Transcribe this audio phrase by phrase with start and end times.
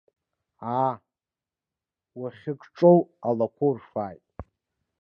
[0.77, 0.91] Аа,
[2.19, 4.23] уахьыкҿоу алақәа урфааит.